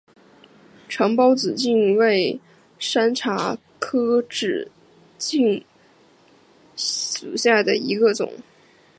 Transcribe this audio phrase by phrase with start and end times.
[0.89, 2.39] 长苞紫茎为
[2.79, 4.71] 山茶科紫
[5.19, 5.63] 茎
[6.75, 8.33] 属下的一个种。